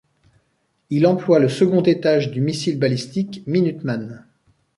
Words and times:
Il 0.89 1.05
emploie 1.05 1.37
le 1.37 1.47
second 1.47 1.83
étage 1.83 2.31
du 2.31 2.41
missile 2.41 2.79
balistique 2.79 3.43
Minuteman. 3.45 4.25